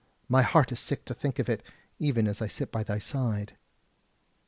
[0.27, 1.61] My heart is sick to think of it,
[1.99, 3.55] even as I sit by thy side."